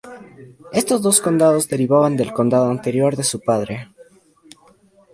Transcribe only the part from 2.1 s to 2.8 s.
del condado